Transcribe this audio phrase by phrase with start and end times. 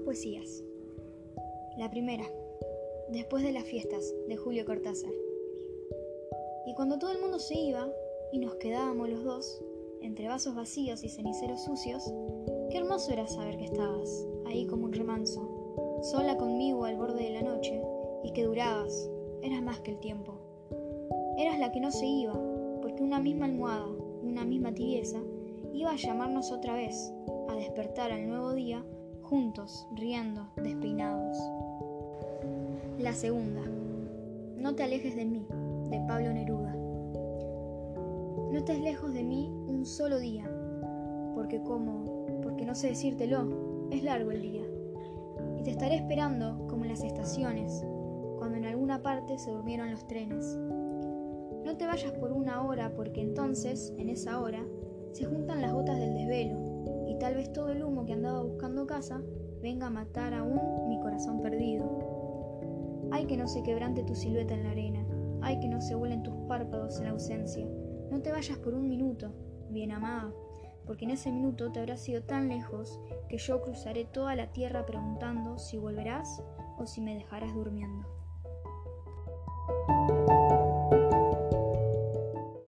[0.00, 0.62] poesías.
[1.78, 2.24] La primera,
[3.08, 5.10] Después de las fiestas, de Julio Cortázar.
[6.66, 7.90] Y cuando todo el mundo se iba
[8.32, 9.62] y nos quedábamos los dos,
[10.02, 12.04] entre vasos vacíos y ceniceros sucios,
[12.70, 17.30] qué hermoso era saber que estabas, ahí como un remanso, sola conmigo al borde de
[17.30, 17.82] la noche,
[18.22, 19.10] y que durabas,
[19.42, 20.34] eras más que el tiempo.
[21.38, 22.34] Eras la que no se iba,
[22.82, 23.88] porque una misma almohada
[24.22, 25.20] y una misma tibieza
[25.72, 27.12] iba a llamarnos otra vez,
[27.48, 28.84] a despertar al nuevo día,
[29.22, 31.36] juntos, riendo, despeinados.
[32.98, 33.62] La segunda.
[34.56, 35.46] No te alejes de mí,
[35.88, 36.74] de Pablo Neruda.
[38.50, 40.50] No estés lejos de mí un solo día,
[41.34, 44.64] porque como, porque no sé decírtelo, es largo el día.
[45.58, 47.84] Y te estaré esperando como en las estaciones,
[48.38, 50.56] cuando en alguna parte se durmieron los trenes.
[51.64, 54.64] No te vayas por una hora, porque entonces, en esa hora,
[55.12, 58.86] se juntan las gotas del desvelo, y tal vez todo el humo que andaba buscando
[58.86, 59.22] casa
[59.62, 63.08] venga a matar aún mi corazón perdido.
[63.10, 65.04] Ay que no se quebrante tu silueta en la arena,
[65.42, 67.66] ay que no se vuelen tus párpados en ausencia.
[68.10, 69.32] No te vayas por un minuto,
[69.70, 70.32] bien amada,
[70.86, 74.86] porque en ese minuto te habrás ido tan lejos que yo cruzaré toda la tierra
[74.86, 76.42] preguntando si volverás
[76.78, 78.06] o si me dejarás durmiendo.